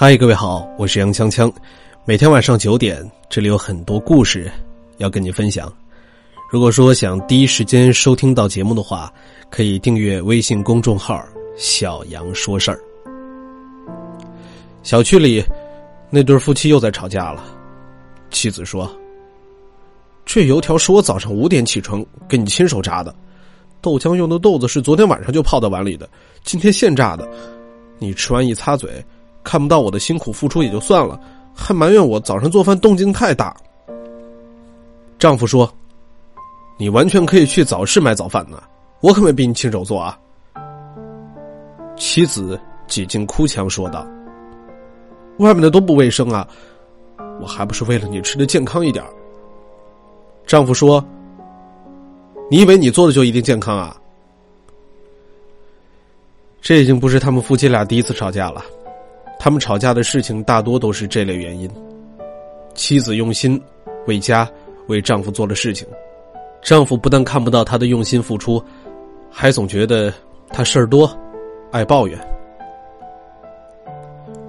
[0.00, 1.52] 嗨，各位好，我是杨锵锵。
[2.04, 4.48] 每天晚上九点，这里有很多故事
[4.98, 5.72] 要跟你分享。
[6.48, 9.12] 如果说想第一时间收听到节目的话，
[9.50, 11.20] 可以订阅微信公众号
[11.58, 12.78] “小杨说事儿”。
[14.84, 15.44] 小区里
[16.10, 17.42] 那对夫妻又在吵架了。
[18.30, 18.88] 妻子说
[20.24, 23.12] ：“这油条是我早上五点起床给你亲手炸的，
[23.80, 26.08] 豆浆用的豆子是昨天晚上就泡在碗里的，
[26.44, 27.28] 今天现炸的。
[27.98, 29.04] 你吃完一擦嘴，
[29.44, 31.20] 看不到我的辛苦付出也就算了，
[31.54, 33.56] 还埋怨我早上做饭动静太大。”
[35.18, 35.72] 丈夫说
[36.78, 38.62] ：“你完全可以去早市买早饭呢，
[39.00, 40.18] 我可没逼你亲手做啊。”
[41.96, 44.06] 妻子几近哭腔说道
[45.38, 46.46] ：“外面的都不卫生啊。”
[47.40, 49.04] 我还不是为了你吃的健康一点
[50.44, 51.04] 丈夫说
[52.50, 53.96] ：“你以为你做的就一定健康啊？”
[56.60, 58.64] 这已经不是他们夫妻俩第一次吵架了，
[59.38, 61.70] 他们吵架的事情大多都是这类原因。
[62.74, 63.60] 妻子用心
[64.06, 64.48] 为家
[64.86, 65.86] 为丈夫做了事情，
[66.62, 68.62] 丈夫不但看不到她的用心付出，
[69.30, 70.12] 还总觉得
[70.48, 71.10] 她事儿多，
[71.70, 72.18] 爱抱怨。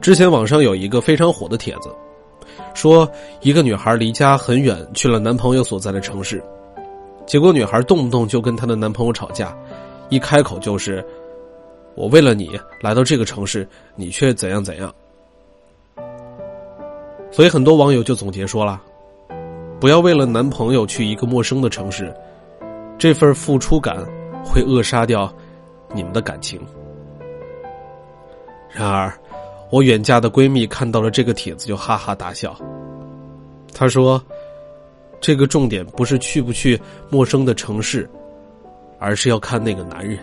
[0.00, 1.90] 之前网上有一个非常火的帖子。
[2.72, 6.42] 说一个女孩离家很远，去了男朋友所在的城市，
[7.26, 9.56] 结果女孩动不动就跟她的男朋友吵架，
[10.08, 11.04] 一开口就是
[11.94, 14.94] “我为了你来到这个城市，你却怎样怎样”。
[17.30, 18.82] 所以很多网友就总结说了
[19.80, 22.14] ：“不要为了男朋友去一个陌生的城市，
[22.98, 24.04] 这份付出感
[24.44, 25.32] 会扼杀掉
[25.94, 26.60] 你们的感情。”
[28.70, 29.12] 然而。
[29.72, 32.58] 我远嫁的闺蜜看到了这个帖子，就哈哈大笑。
[33.72, 34.20] 她说
[35.22, 36.76] ：“这个重点不是去不去
[37.08, 38.10] 陌生的城市，
[38.98, 40.18] 而是要看那个男人。”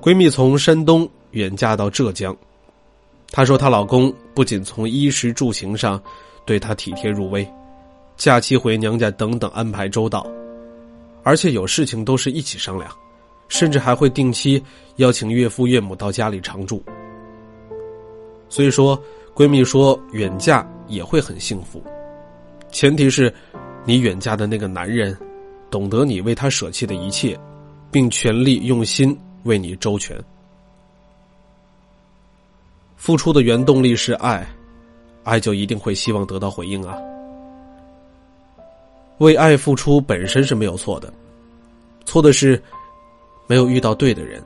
[0.00, 2.34] 闺蜜从山东远嫁到浙江，
[3.30, 6.02] 她说她老公不仅从衣食住行上
[6.46, 7.46] 对她体贴入微，
[8.16, 10.26] 假期回娘家等等安排周到，
[11.22, 12.90] 而且有事情都是一起商量，
[13.48, 14.62] 甚至还会定期
[14.96, 16.82] 邀请岳父岳母到家里常住。
[18.48, 18.98] 所以说，
[19.34, 21.82] 闺蜜说远嫁也会很幸福，
[22.72, 23.32] 前提是，
[23.84, 25.14] 你远嫁的那个男人，
[25.70, 27.38] 懂得你为他舍弃的一切，
[27.92, 29.14] 并全力用心
[29.44, 30.16] 为你周全。
[32.96, 34.46] 付出的原动力是爱，
[35.24, 36.96] 爱就一定会希望得到回应啊。
[39.18, 41.12] 为爱付出本身是没有错的，
[42.04, 42.62] 错的是，
[43.46, 44.42] 没有遇到对的人。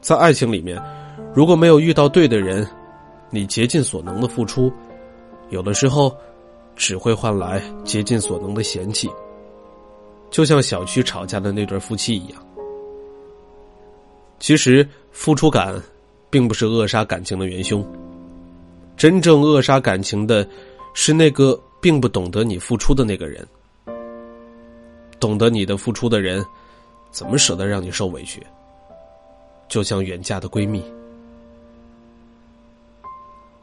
[0.00, 0.80] 在爱情里面。
[1.34, 2.66] 如果没有遇到对的人，
[3.28, 4.72] 你竭尽所能的付出，
[5.50, 6.16] 有的时候
[6.74, 9.06] 只会换来竭尽所能的嫌弃。
[10.30, 12.42] 就像小区吵架的那对夫妻一样。
[14.38, 15.74] 其实付出感，
[16.30, 17.84] 并不是扼杀感情的元凶。
[18.96, 20.46] 真正扼杀感情的，
[20.94, 23.46] 是那个并不懂得你付出的那个人。
[25.18, 26.44] 懂得你的付出的人，
[27.10, 28.42] 怎么舍得让你受委屈？
[29.68, 30.82] 就像远嫁的闺蜜。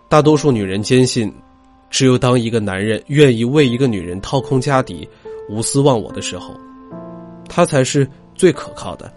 [0.10, 1.34] 大多数女人坚信，
[1.90, 5.08] 只有当一个男人愿意为一个女人掏空家底、
[5.50, 6.56] 无私忘我的时候，
[7.48, 9.12] 他才是最可靠的。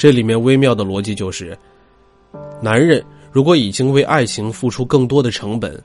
[0.00, 1.54] 这里面微妙的逻辑就是：
[2.62, 5.78] 男人如果已经为爱情付出更多的成本，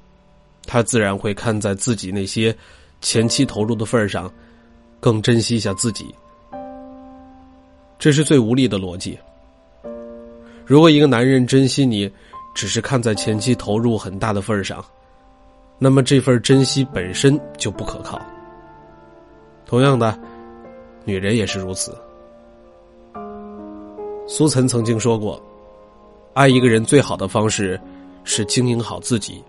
[0.65, 2.55] 他自然会看在自己那些
[3.01, 4.31] 前期投入的份上，
[5.01, 6.15] 更珍惜一下自己。
[7.99, 9.19] 这是最无力的逻辑。
[10.65, 12.09] 如果一个男人珍惜你，
[12.55, 14.81] 只是看在前期投入很大的份上，
[15.77, 18.21] 那么这份珍惜本身就不可靠。
[19.65, 20.17] 同样的，
[21.03, 21.93] 女人也是如此。
[24.27, 25.41] 苏岑曾经说过
[26.33, 27.79] ：“爱一个人最好的方式
[28.23, 29.43] 是经营好自己，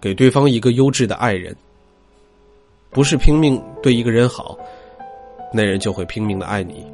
[0.00, 1.54] 给对方一个优质的爱人。
[2.90, 4.58] 不是拼命对一个人好，
[5.52, 6.86] 那人就会拼命的爱你。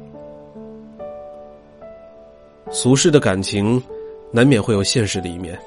[2.69, 3.81] 俗世的感情。”
[4.31, 5.59] 难免会有现实的一面。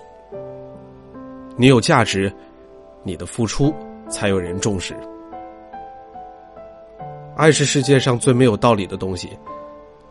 [1.56, 2.32] 你有价值，
[3.02, 3.74] 你的付出
[4.08, 4.94] 才有人重视。
[7.36, 9.36] 爱是世界上最没有道理的东西，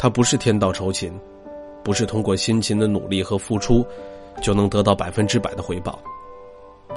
[0.02, 1.14] 它不是天道酬勤，
[1.84, 3.86] 不是通过辛勤的努力和付出
[4.42, 6.00] 就能得到百分之百的回报。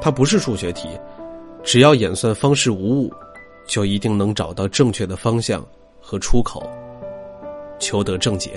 [0.01, 0.89] 它不是数学题，
[1.63, 3.13] 只要演算方式无误，
[3.69, 5.63] 就一定能找到正确的方向
[6.01, 6.63] 和出口，
[7.79, 8.53] 求得正解。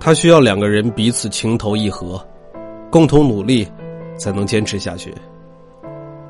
[0.00, 2.20] 他需要两个人彼此情投意合，
[2.90, 3.64] 共同努力，
[4.18, 5.14] 才能坚持下去。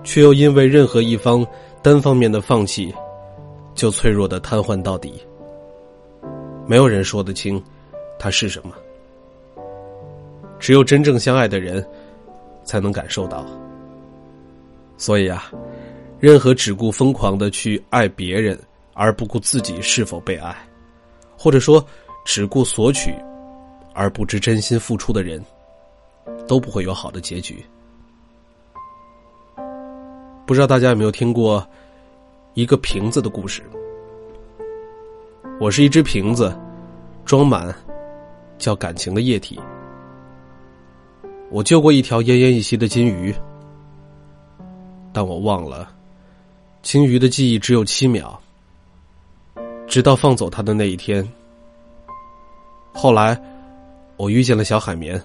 [0.02, 1.46] 却又因为任何一方
[1.80, 2.94] 单方面的放弃，
[3.74, 5.14] 就脆弱的瘫痪到底。
[6.66, 7.62] 没有人说得清，
[8.18, 8.72] 他是什么，
[10.58, 11.86] 只有真正相爱的人，
[12.64, 13.44] 才能感受到。
[14.96, 15.50] 所以啊，
[16.18, 18.58] 任何只顾疯狂的去爱别人，
[18.94, 20.56] 而不顾自己是否被爱，
[21.36, 21.84] 或者说
[22.24, 23.14] 只顾索取，
[23.92, 25.44] 而不知真心付出的人，
[26.48, 27.62] 都不会有好的结局。
[30.46, 31.66] 不知道大家有没有听过
[32.54, 33.62] 一个瓶子的故事？
[35.64, 36.54] 我是一只瓶子，
[37.24, 37.74] 装满
[38.58, 39.58] 叫感情的液体。
[41.48, 43.34] 我救过一条奄奄一息的金鱼，
[45.10, 45.88] 但我忘了，
[46.82, 48.38] 金鱼的记忆只有七秒。
[49.86, 51.26] 直到放走它的那一天，
[52.92, 53.34] 后来
[54.18, 55.18] 我遇见了小海绵，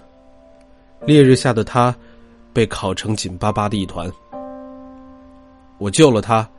[1.06, 1.94] 烈日下的它
[2.54, 4.10] 被烤成紧巴巴的一团。
[5.80, 6.50] 我救了他，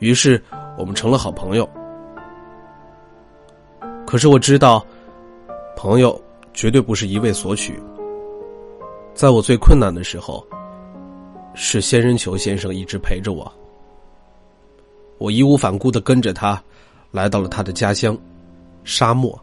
[0.00, 0.42] 于是
[0.76, 1.70] 我们成了好朋友。
[4.12, 4.84] 可是我知道，
[5.74, 6.20] 朋友
[6.52, 7.82] 绝对不是一味索取。
[9.14, 10.46] 在我最困难的时候，
[11.54, 13.50] 是仙人球先生一直陪着我。
[15.16, 16.62] 我义无反顾的跟着他，
[17.10, 18.14] 来到了他的家乡——
[18.84, 19.42] 沙漠。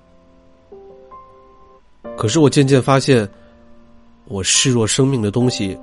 [2.16, 3.28] 可是我渐渐发现，
[4.26, 5.76] 我视若生命的东西，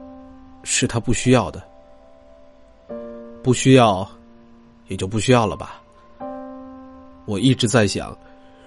[0.63, 1.61] 是他不需要的。
[3.43, 4.09] 不需要，
[4.87, 5.83] 也就不需要了吧。
[7.25, 8.17] 我一直在想，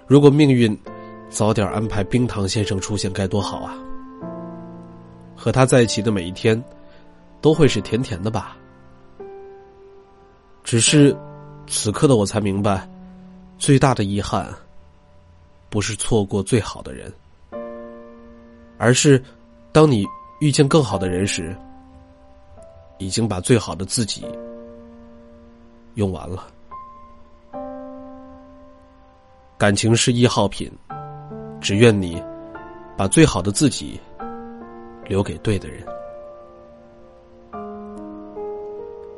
[0.10, 0.76] 如果命运
[1.30, 3.78] 早点安排冰糖先生出现，该多好啊！
[5.36, 6.62] 和他在一起的每一天，
[7.42, 8.58] 都会是甜甜的吧。
[10.64, 11.16] 只是，
[11.68, 12.90] 此刻的我才明白，
[13.60, 14.52] 最大的遗憾，
[15.70, 17.14] 不是错过最好的人，
[18.80, 19.24] 而是，
[19.72, 20.08] 当你
[20.40, 21.56] 遇见更好的人时，
[22.98, 24.26] 已经把最好的自己。
[25.94, 26.48] 用完了，
[29.60, 30.72] 感情是易耗品，
[31.60, 32.24] 只愿你
[32.96, 34.00] 把最好的自己
[35.06, 35.84] 留给对的人。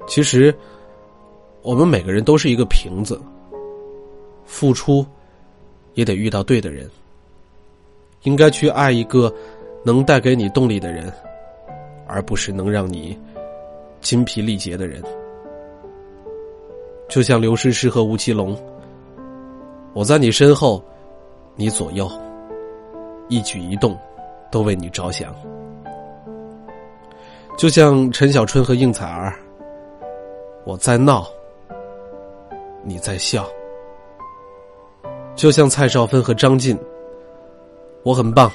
[0.08, 0.52] 其实，
[1.62, 3.22] 我们每个人都是一个瓶子，
[4.44, 5.06] 付出
[5.94, 6.90] 也得遇到对的人，
[8.24, 9.32] 应该去爱一个
[9.86, 11.14] 能带给你动力的人，
[12.08, 13.16] 而不是能让你
[14.00, 15.04] 筋疲力竭的人。
[17.08, 18.58] 就像刘诗诗和吴奇隆，
[19.94, 20.82] 我在你身后，
[21.56, 22.10] 你左右，
[23.28, 23.98] 一举一动
[24.50, 25.36] 都为你着想。
[27.58, 29.36] 就像陈小春和应采儿，
[30.64, 31.28] 我在闹，
[32.84, 33.46] 你在笑。
[35.36, 36.78] 就像蔡少芬和张晋，
[38.04, 38.50] 我很棒，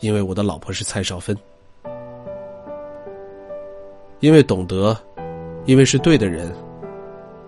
[0.00, 1.34] 因为我的老婆是蔡少芬，
[4.20, 4.96] 因为懂得，
[5.64, 6.54] 因为是对的人。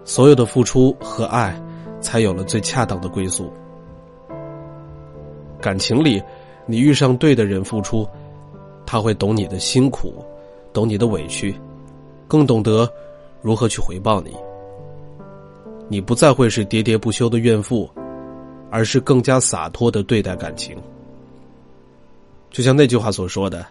[0.05, 1.61] 所有的付出和爱，
[2.07, 3.53] 才有了最恰当的归宿。
[5.61, 6.23] 感情里，
[6.65, 8.09] 你遇上对的人付出，
[8.87, 10.25] 他会懂你的辛苦，
[10.73, 11.53] 懂你的委屈，
[12.29, 12.89] 更懂得
[13.43, 14.37] 如何去回报你。
[15.89, 17.91] 你不再会是喋喋不休的怨妇，
[18.71, 20.77] 而是更加洒脱的对待感情。
[22.53, 23.67] 就像那句话所说的：“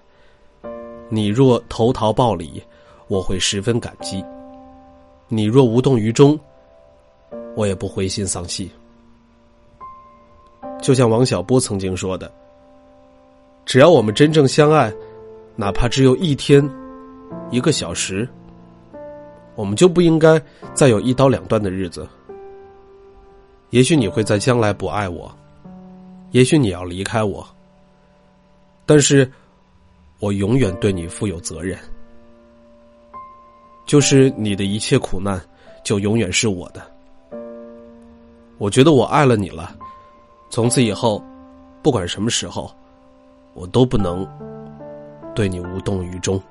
[1.08, 2.62] 你若投桃报李，
[3.08, 4.22] 我会十分感激。”
[5.30, 6.38] 你若无动于衷，
[7.56, 8.70] 我也不灰心丧气。
[10.82, 12.32] 就像王小波曾经说的
[13.66, 14.94] ：“只要我们真正相爱，
[15.56, 16.68] 哪怕只有一天、
[17.50, 18.28] 一个小时，
[19.56, 20.40] 我们就不应该
[20.74, 22.08] 再有一刀两断的日子。
[23.72, 25.34] 也许你会在将来不爱我，
[26.32, 27.46] 也许你要离开我，
[28.86, 29.30] 但是
[30.20, 31.80] 我永远对你负有责任。”
[33.88, 35.40] 就是你的一切苦难，
[35.84, 36.95] 就永远是我的。
[38.58, 39.76] 我觉得我爱了你了，
[40.50, 41.22] 从此以后，
[41.84, 42.72] 不管什么时候，
[43.54, 44.26] 我都不能
[45.36, 46.42] 对你无动于衷。